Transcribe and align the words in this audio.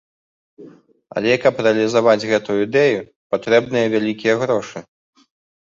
Але 1.21 1.31
каб 1.43 1.61
рэалізаваць 1.67 2.27
гэтую 2.31 2.57
ідэю, 2.67 2.99
патрэбныя 3.37 3.85
вялікія 3.97 4.33
грошы. 4.43 4.79